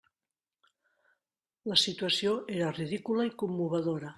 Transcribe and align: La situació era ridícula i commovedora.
La 1.73 1.77
situació 1.83 2.35
era 2.57 2.73
ridícula 2.81 3.31
i 3.33 3.39
commovedora. 3.45 4.09